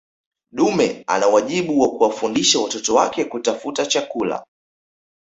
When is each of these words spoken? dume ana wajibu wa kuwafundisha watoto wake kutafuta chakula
dume 0.51 1.03
ana 1.07 1.27
wajibu 1.27 1.81
wa 1.81 1.89
kuwafundisha 1.97 2.59
watoto 2.59 2.95
wake 2.95 3.25
kutafuta 3.25 3.85
chakula 3.85 4.45